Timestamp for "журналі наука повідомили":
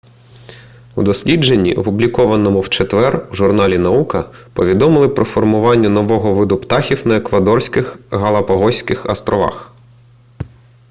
3.33-5.09